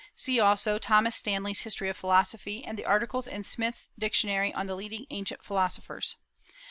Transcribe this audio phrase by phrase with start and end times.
[0.15, 4.73] See also Thomas Stanley's History of Philosophy, and the articles in Smith's Dictionary on the
[4.73, 6.15] leading ancient philosophers.